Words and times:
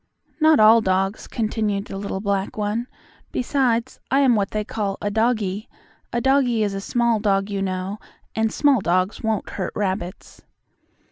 "Not 0.39 0.59
all 0.59 0.81
dogs," 0.81 1.27
continued 1.27 1.85
the 1.85 1.95
little 1.99 2.21
black 2.21 2.57
one. 2.57 2.87
"Besides, 3.31 3.99
I 4.09 4.21
am 4.21 4.33
what 4.33 4.49
they 4.49 4.63
call 4.63 4.97
a 4.99 5.11
doggie. 5.11 5.69
A 6.11 6.19
doggie 6.19 6.63
is 6.63 6.73
a 6.73 6.81
small 6.81 7.19
dog, 7.19 7.51
you 7.51 7.61
know, 7.61 7.99
and 8.35 8.51
small 8.51 8.81
dogs 8.81 9.21
won't 9.21 9.47
hurt 9.51 9.73
rabbits." 9.75 10.41